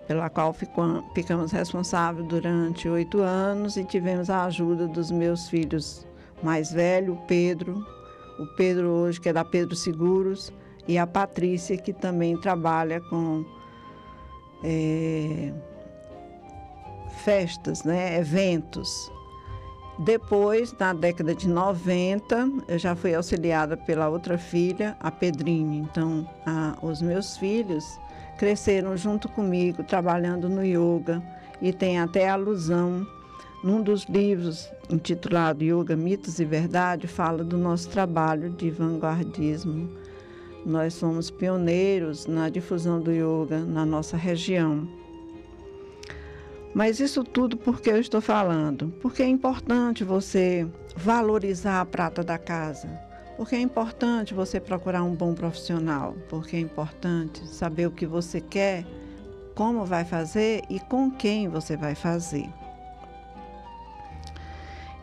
pela 0.06 0.28
qual 0.28 0.52
ficamos 0.52 1.52
responsáveis 1.52 2.26
durante 2.26 2.88
oito 2.88 3.20
anos 3.20 3.76
e 3.76 3.84
tivemos 3.84 4.28
a 4.28 4.44
ajuda 4.44 4.86
dos 4.86 5.10
meus 5.10 5.48
filhos 5.48 6.06
mais 6.42 6.72
velho, 6.72 7.18
Pedro, 7.28 7.86
o 8.38 8.46
Pedro 8.56 8.88
hoje 8.88 9.20
que 9.20 9.28
é 9.28 9.32
da 9.32 9.44
Pedro 9.44 9.76
Seguros 9.76 10.52
e 10.88 10.98
a 10.98 11.06
Patrícia 11.06 11.76
que 11.76 11.92
também 11.92 12.36
trabalha 12.36 13.00
com 13.00 13.44
é, 14.64 15.52
festas, 17.22 17.84
né, 17.84 18.18
eventos. 18.18 19.10
Depois, 19.98 20.74
na 20.78 20.92
década 20.92 21.34
de 21.34 21.48
90, 21.48 22.50
eu 22.68 22.78
já 22.78 22.96
fui 22.96 23.14
auxiliada 23.14 23.76
pela 23.76 24.08
outra 24.08 24.38
filha, 24.38 24.96
a 25.00 25.10
Pedrinha. 25.10 25.78
Então, 25.78 26.28
a, 26.46 26.76
os 26.82 27.02
meus 27.02 27.36
filhos 27.36 27.84
cresceram 28.38 28.96
junto 28.96 29.28
comigo, 29.28 29.84
trabalhando 29.84 30.48
no 30.48 30.64
yoga, 30.64 31.22
e 31.60 31.72
tem 31.72 32.00
até 32.00 32.28
alusão 32.28 33.06
num 33.62 33.80
dos 33.80 34.04
livros 34.04 34.68
intitulado 34.90 35.62
Yoga, 35.62 35.94
Mitos 35.94 36.40
e 36.40 36.44
Verdade, 36.44 37.06
fala 37.06 37.44
do 37.44 37.56
nosso 37.56 37.88
trabalho 37.88 38.50
de 38.50 38.70
vanguardismo. 38.70 39.88
Nós 40.66 40.94
somos 40.94 41.30
pioneiros 41.30 42.26
na 42.26 42.48
difusão 42.48 43.00
do 43.00 43.12
yoga 43.12 43.60
na 43.60 43.86
nossa 43.86 44.16
região. 44.16 44.88
Mas 46.74 47.00
isso 47.00 47.22
tudo 47.22 47.56
porque 47.56 47.90
eu 47.90 48.00
estou 48.00 48.20
falando? 48.20 48.88
Porque 49.00 49.22
é 49.22 49.28
importante 49.28 50.04
você 50.04 50.66
valorizar 50.96 51.80
a 51.80 51.84
prata 51.84 52.22
da 52.22 52.38
casa 52.38 52.88
porque 53.36 53.56
é 53.56 53.60
importante 53.60 54.34
você 54.34 54.60
procurar 54.60 55.02
um 55.02 55.14
bom 55.14 55.34
profissional, 55.34 56.14
porque 56.28 56.56
é 56.56 56.60
importante 56.60 57.44
saber 57.48 57.86
o 57.86 57.90
que 57.90 58.06
você 58.06 58.40
quer, 58.40 58.84
como 59.54 59.84
vai 59.84 60.04
fazer 60.04 60.62
e 60.68 60.78
com 60.78 61.10
quem 61.10 61.48
você 61.48 61.76
vai 61.76 61.94
fazer. 61.94 62.48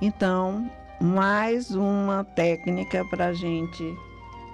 Então, 0.02 0.72
mais 1.02 1.72
uma 1.72 2.24
técnica 2.24 3.04
para 3.10 3.28
a 3.28 3.34
gente 3.34 3.84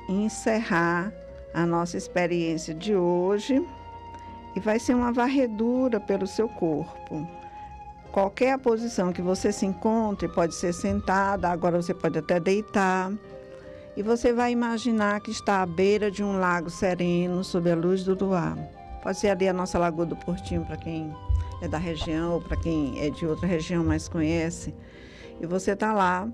encerrar 0.09 1.11
a 1.53 1.65
nossa 1.65 1.95
experiência 1.95 2.73
de 2.73 2.95
hoje 2.95 3.63
e 4.55 4.59
vai 4.59 4.79
ser 4.79 4.95
uma 4.95 5.11
varredura 5.11 5.99
pelo 5.99 6.25
seu 6.25 6.47
corpo. 6.47 7.27
Qualquer 8.11 8.57
posição 8.57 9.11
que 9.11 9.21
você 9.21 9.51
se 9.51 9.65
encontre, 9.65 10.27
pode 10.29 10.55
ser 10.55 10.73
sentada, 10.73 11.49
agora 11.49 11.81
você 11.81 11.93
pode 11.93 12.17
até 12.17 12.39
deitar 12.39 13.11
e 13.97 14.01
você 14.01 14.33
vai 14.33 14.51
imaginar 14.51 15.19
que 15.21 15.31
está 15.31 15.61
à 15.61 15.65
beira 15.65 16.09
de 16.09 16.23
um 16.23 16.39
lago 16.39 16.69
sereno, 16.69 17.43
sob 17.43 17.69
a 17.69 17.75
luz 17.75 18.03
do 18.03 18.15
luar. 18.15 18.57
Pode 19.01 19.19
ser 19.19 19.29
ali 19.29 19.47
a 19.47 19.53
nossa 19.53 19.77
Lagoa 19.77 20.05
do 20.05 20.15
Portinho, 20.15 20.65
para 20.65 20.77
quem 20.77 21.13
é 21.61 21.67
da 21.67 21.77
região 21.77 22.33
ou 22.33 22.41
para 22.41 22.57
quem 22.57 22.99
é 22.99 23.09
de 23.09 23.25
outra 23.25 23.47
região, 23.47 23.83
mas 23.83 24.09
conhece. 24.09 24.73
E 25.39 25.45
você 25.45 25.71
está 25.71 25.93
lá, 25.93 26.27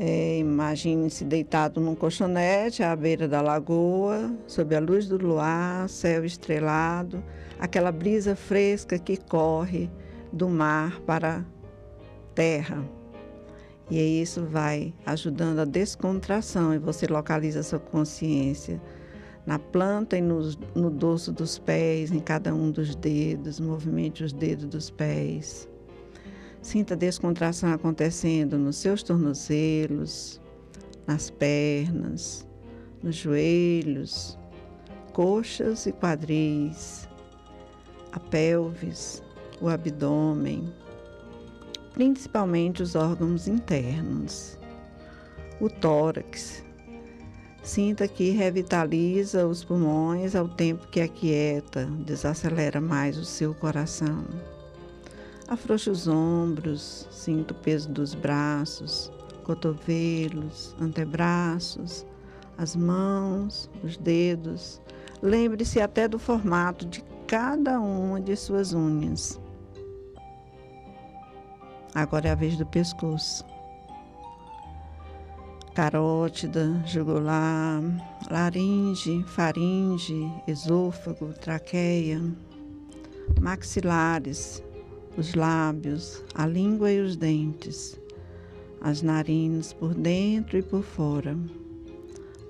é, 0.00 0.38
imagine-se 0.38 1.24
deitado 1.24 1.80
num 1.80 1.96
colchonete 1.96 2.84
à 2.84 2.94
beira 2.94 3.26
da 3.26 3.40
lagoa, 3.40 4.32
sob 4.46 4.76
a 4.76 4.78
luz 4.78 5.08
do 5.08 5.18
luar, 5.18 5.88
céu 5.88 6.24
estrelado, 6.24 7.22
aquela 7.58 7.90
brisa 7.90 8.36
fresca 8.36 8.96
que 8.96 9.16
corre 9.16 9.90
do 10.32 10.48
mar 10.48 11.00
para 11.00 11.38
a 11.38 11.44
terra. 12.32 12.84
E 13.90 14.22
isso 14.22 14.44
vai 14.44 14.94
ajudando 15.04 15.58
a 15.58 15.64
descontração 15.64 16.72
e 16.72 16.78
você 16.78 17.06
localiza 17.08 17.64
sua 17.64 17.80
consciência 17.80 18.80
na 19.44 19.58
planta 19.58 20.16
e 20.16 20.20
no, 20.20 20.40
no 20.76 20.90
dorso 20.90 21.32
dos 21.32 21.58
pés, 21.58 22.12
em 22.12 22.20
cada 22.20 22.54
um 22.54 22.70
dos 22.70 22.94
dedos, 22.94 23.58
movimente 23.58 24.22
os 24.22 24.32
dedos 24.32 24.66
dos 24.66 24.90
pés. 24.90 25.68
Sinta 26.62 26.96
descontração 26.96 27.72
acontecendo 27.72 28.58
nos 28.58 28.76
seus 28.76 29.02
tornozelos, 29.02 30.40
nas 31.06 31.30
pernas, 31.30 32.46
nos 33.02 33.16
joelhos, 33.16 34.38
coxas 35.12 35.86
e 35.86 35.92
quadris, 35.92 37.08
a 38.12 38.20
pelvis, 38.20 39.22
o 39.60 39.68
abdômen 39.68 40.72
principalmente 41.98 42.80
os 42.80 42.94
órgãos 42.94 43.48
internos. 43.48 44.56
O 45.60 45.68
tórax. 45.68 46.64
Sinta 47.60 48.06
que 48.06 48.30
revitaliza 48.30 49.48
os 49.48 49.64
pulmões 49.64 50.36
ao 50.36 50.48
tempo 50.48 50.86
que 50.86 51.00
aquieta, 51.00 51.86
desacelera 52.06 52.80
mais 52.80 53.18
o 53.18 53.24
seu 53.24 53.52
coração. 53.52 54.24
Afrouxe 55.48 55.88
os 55.88 56.06
ombros, 56.06 57.08
sinta 57.10 57.54
o 57.54 57.56
peso 57.56 57.88
dos 57.88 58.14
braços, 58.14 59.10
cotovelos, 59.44 60.76
antebraços, 60.78 62.04
as 62.58 62.76
mãos, 62.76 63.70
os 63.82 63.96
dedos. 63.96 64.78
Lembre-se 65.22 65.80
até 65.80 66.06
do 66.06 66.18
formato 66.18 66.84
de 66.84 67.02
cada 67.26 67.80
uma 67.80 68.20
de 68.20 68.36
suas 68.36 68.74
unhas. 68.74 69.40
Agora 71.94 72.28
é 72.28 72.32
a 72.32 72.34
vez 72.34 72.58
do 72.58 72.66
pescoço. 72.66 73.42
Carótida, 75.74 76.82
jugular, 76.84 77.80
laringe, 78.30 79.24
faringe, 79.28 80.30
esôfago, 80.46 81.32
traqueia, 81.32 82.20
maxilares, 83.40 84.62
os 85.18 85.34
lábios, 85.34 86.24
a 86.34 86.46
língua 86.46 86.92
e 86.92 87.00
os 87.00 87.16
dentes, 87.16 88.00
as 88.80 89.02
narinas 89.02 89.72
por 89.72 89.92
dentro 89.92 90.56
e 90.56 90.62
por 90.62 90.82
fora. 90.82 91.36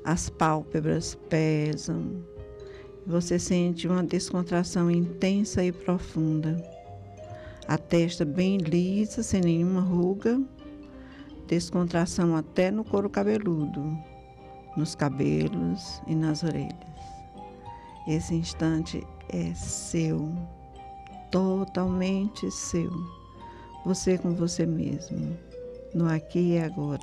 As 0.05 0.29
pálpebras 0.29 1.17
pesam. 1.29 2.23
Você 3.07 3.39
sente 3.39 3.89
uma 3.89 4.03
descontração 4.03 4.91
intensa 4.91 5.65
e 5.65 5.73
profunda 5.73 6.63
a 7.69 7.77
testa 7.77 8.25
bem 8.25 8.57
lisa, 8.57 9.23
sem 9.23 9.43
nenhuma 9.43 9.83
ruga, 9.83 10.41
descontração 11.47 12.35
até 12.35 12.71
no 12.71 12.83
couro 12.83 13.11
cabeludo, 13.11 13.95
nos 14.75 14.95
cabelos 14.95 16.01
e 16.07 16.15
nas 16.15 16.43
orelhas. 16.43 16.73
Esse 18.09 18.35
instante 18.35 19.07
é 19.29 19.53
seu, 19.53 20.35
totalmente 21.31 22.51
seu. 22.51 22.91
você 23.85 24.19
com 24.19 24.35
você 24.35 24.67
mesmo, 24.67 25.37
no 25.95 26.09
aqui 26.09 26.55
e 26.55 26.59
agora. 26.59 27.01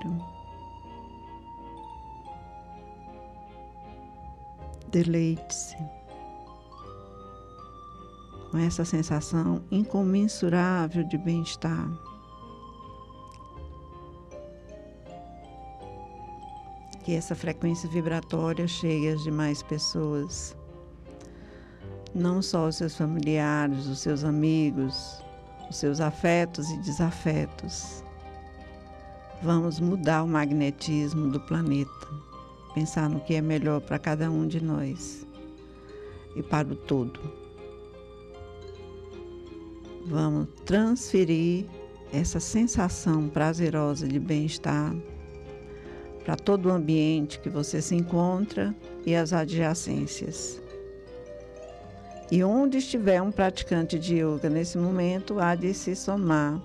Deleite-se 4.89 5.75
com 8.51 8.59
essa 8.59 8.85
sensação 8.85 9.63
incomensurável 9.71 11.03
de 11.03 11.17
bem-estar. 11.17 11.89
Que 17.03 17.13
essa 17.13 17.35
frequência 17.35 17.89
vibratória 17.89 18.67
chegue 18.67 19.09
às 19.09 19.23
demais 19.23 19.61
pessoas, 19.61 20.55
não 22.15 22.41
só 22.41 22.69
os 22.69 22.77
seus 22.77 22.95
familiares, 22.95 23.85
os 23.87 23.99
seus 23.99 24.23
amigos, 24.23 25.21
os 25.69 25.75
seus 25.75 25.99
afetos 25.99 26.69
e 26.71 26.77
desafetos. 26.77 28.01
Vamos 29.43 29.81
mudar 29.81 30.23
o 30.23 30.27
magnetismo 30.27 31.29
do 31.29 31.41
planeta, 31.41 32.07
pensar 32.73 33.09
no 33.09 33.19
que 33.19 33.35
é 33.35 33.41
melhor 33.41 33.81
para 33.81 33.99
cada 33.99 34.31
um 34.31 34.47
de 34.47 34.63
nós 34.63 35.27
e 36.37 36.41
para 36.41 36.69
o 36.69 36.75
todo. 36.75 37.19
Vamos 40.05 40.47
transferir 40.65 41.65
essa 42.13 42.39
sensação 42.39 43.27
prazerosa 43.27 44.07
de 44.07 44.19
bem-estar 44.19 44.95
para 46.23 46.37
todo 46.37 46.67
o 46.67 46.71
ambiente 46.71 47.39
que 47.39 47.49
você 47.49 47.81
se 47.81 47.93
encontra 47.93 48.73
e 49.05 49.15
as 49.15 49.33
adjacências. 49.33 50.64
E 52.31 52.43
onde 52.43 52.79
estiver 52.79 53.21
um 53.21 53.31
praticante 53.31 53.99
de 53.99 54.15
yoga 54.15 54.49
nesse 54.49 54.77
momento, 54.77 55.39
há 55.39 55.53
de 55.53 55.73
se 55.73 55.95
somar 55.95 56.59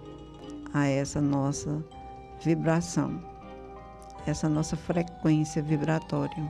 a 0.73 0.87
essa 0.87 1.21
nossa 1.21 1.85
vibração, 2.43 3.21
essa 4.27 4.49
nossa 4.49 4.77
frequência 4.77 5.63
vibratória. 5.63 6.49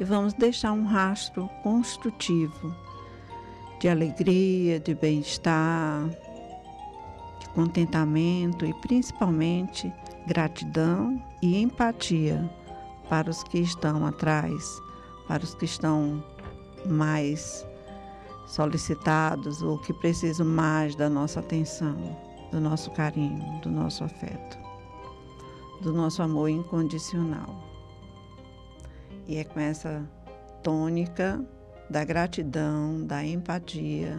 E 0.00 0.04
vamos 0.04 0.32
deixar 0.32 0.72
um 0.72 0.84
rastro 0.84 1.48
construtivo 1.62 2.74
de 3.78 3.88
alegria, 3.88 4.80
de 4.80 4.94
bem-estar, 4.94 6.08
de 7.38 7.48
contentamento 7.50 8.64
e 8.66 8.74
principalmente 8.74 9.92
gratidão 10.26 11.22
e 11.40 11.62
empatia 11.62 12.50
para 13.08 13.30
os 13.30 13.44
que 13.44 13.58
estão 13.58 14.06
atrás, 14.06 14.80
para 15.28 15.44
os 15.44 15.54
que 15.54 15.64
estão 15.64 16.24
mais 16.86 17.66
solicitados 18.46 19.62
ou 19.62 19.78
que 19.78 19.92
precisam 19.94 20.46
mais 20.46 20.94
da 20.94 21.08
nossa 21.08 21.40
atenção, 21.40 21.96
do 22.50 22.60
nosso 22.60 22.90
carinho, 22.90 23.60
do 23.60 23.70
nosso 23.70 24.04
afeto, 24.04 24.58
do 25.80 25.92
nosso 25.92 26.22
amor 26.22 26.50
incondicional. 26.50 27.62
E 29.26 29.36
é 29.36 29.44
com 29.44 29.58
essa 29.58 30.02
tônica 30.62 31.42
da 31.88 32.04
gratidão, 32.04 33.06
da 33.06 33.24
empatia, 33.24 34.18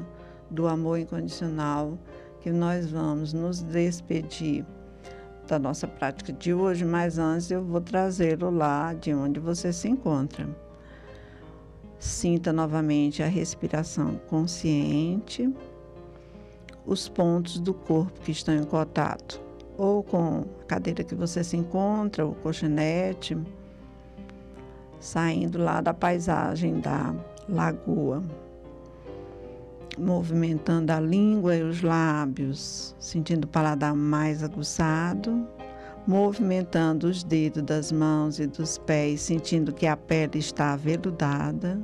do 0.49 0.67
amor 0.67 0.99
incondicional 0.99 1.97
que 2.41 2.52
nós 2.52 2.89
vamos 2.89 3.34
nos 3.34 3.62
despedir 3.62 4.65
da 5.47 5.60
nossa 5.60 5.88
prática 5.88 6.32
de 6.32 6.54
hoje, 6.54 6.86
mas 6.86 7.17
antes 7.17 7.52
eu 7.52 7.63
vou 7.63 7.82
trazê-lo 7.82 8.49
lá 8.49 8.93
de 8.93 9.13
onde 9.13 9.39
você 9.39 9.73
se 9.73 9.88
encontra. 9.88 10.47
Sinta 12.04 12.52
novamente 12.52 13.24
a 13.24 13.28
respiração 13.28 14.20
consciente, 14.28 15.50
os 16.86 17.08
pontos 17.08 17.62
do 17.62 17.74
corpo 17.74 18.20
que 18.20 18.32
estão 18.34 18.54
em 18.54 18.66
contato, 18.66 19.42
ou 19.78 20.04
com 20.04 20.44
a 20.62 20.66
cadeira 20.66 21.02
que 21.02 21.16
você 21.16 21.46
se 21.46 21.56
encontra, 21.56 22.28
o 22.28 22.36
colchonete, 22.36 23.38
saindo 25.00 25.58
lá 25.58 25.80
da 25.80 25.94
paisagem 25.94 26.82
da 26.82 27.16
lagoa, 27.48 28.22
movimentando 29.98 30.92
a 30.92 31.00
língua 31.00 31.56
e 31.56 31.63
os 31.63 31.82
lábios, 31.82 32.94
sentindo 33.00 33.46
o 33.46 33.48
paladar 33.48 33.96
mais 33.96 34.44
aguçado 34.44 35.48
movimentando 36.06 37.08
os 37.08 37.24
dedos 37.24 37.63
das 37.63 37.92
mãos 37.92 38.39
e 38.39 38.48
dos 38.48 38.78
pés, 38.78 39.22
sentindo 39.22 39.74
que 39.74 39.88
a 39.88 39.96
pele 39.96 40.39
está 40.39 40.74
aveludada, 40.74 41.80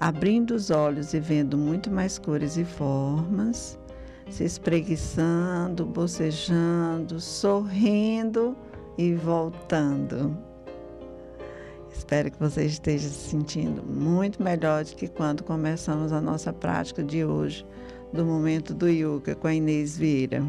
abrindo 0.00 0.52
os 0.52 0.70
olhos 0.70 1.12
e 1.14 1.20
vendo 1.20 1.56
muito 1.56 1.90
mais 1.90 2.18
cores 2.18 2.56
e 2.56 2.64
formas, 2.64 3.78
se 4.30 4.44
espreguiçando, 4.44 5.84
bocejando, 5.84 7.20
sorrindo 7.20 8.56
e 8.96 9.14
voltando. 9.14 10.36
Espero 11.90 12.30
que 12.30 12.38
você 12.38 12.64
esteja 12.64 13.08
se 13.08 13.30
sentindo 13.30 13.82
muito 13.82 14.42
melhor 14.42 14.84
do 14.84 14.94
que 14.94 15.08
quando 15.08 15.42
começamos 15.42 16.12
a 16.12 16.20
nossa 16.20 16.52
prática 16.52 17.02
de 17.02 17.24
hoje, 17.24 17.66
do 18.12 18.24
momento 18.24 18.72
do 18.72 18.88
yoga 18.88 19.34
com 19.34 19.48
a 19.48 19.54
Inês 19.54 19.96
Vieira. 19.96 20.44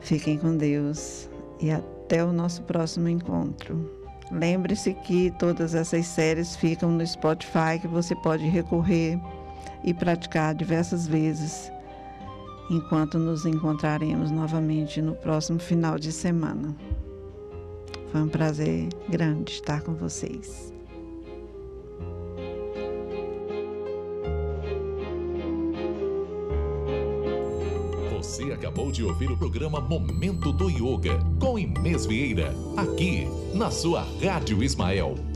Fiquem 0.00 0.36
com 0.36 0.56
Deus 0.56 1.28
e 1.60 1.70
até 1.70 2.24
o 2.24 2.32
nosso 2.32 2.62
próximo 2.64 3.08
encontro. 3.08 4.01
Lembre-se 4.32 4.94
que 4.94 5.30
todas 5.32 5.74
essas 5.74 6.06
séries 6.06 6.56
ficam 6.56 6.90
no 6.90 7.06
Spotify 7.06 7.78
que 7.78 7.86
você 7.86 8.16
pode 8.16 8.48
recorrer 8.48 9.20
e 9.84 9.92
praticar 9.92 10.54
diversas 10.54 11.06
vezes 11.06 11.70
enquanto 12.70 13.18
nos 13.18 13.44
encontraremos 13.44 14.30
novamente 14.30 15.02
no 15.02 15.14
próximo 15.14 15.58
final 15.58 15.98
de 15.98 16.10
semana. 16.10 16.74
Foi 18.10 18.22
um 18.22 18.28
prazer 18.28 18.88
grande 19.06 19.52
estar 19.52 19.82
com 19.82 19.94
vocês. 19.94 20.72
Acabou 28.72 28.90
de 28.90 29.04
ouvir 29.04 29.30
o 29.30 29.36
programa 29.36 29.82
Momento 29.82 30.50
do 30.50 30.70
Yoga 30.70 31.18
com 31.38 31.58
Inês 31.58 32.06
Vieira, 32.06 32.54
aqui 32.74 33.28
na 33.52 33.70
sua 33.70 34.02
Rádio 34.22 34.62
Ismael 34.62 35.31